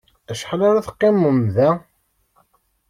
Acḥal 0.31 0.61
ara 0.69 0.85
teqqimem 0.85 1.39
da? 1.55 1.69